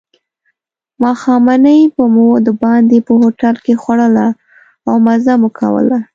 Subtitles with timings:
[1.03, 4.27] ماښامنۍ به مو دباندې په هوټل کې خوړله
[4.87, 5.99] او مزه مو کوله.